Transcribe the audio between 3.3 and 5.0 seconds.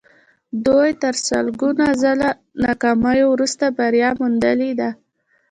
وروسته بریا موندلې ده